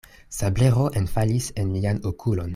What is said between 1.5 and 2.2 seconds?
en mian